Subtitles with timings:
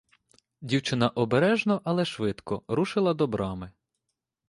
[0.61, 3.71] Дівчина обережно, але швидко рушила до брами.